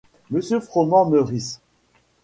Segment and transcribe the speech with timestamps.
[0.31, 1.61] Monsieur Froment-Meurice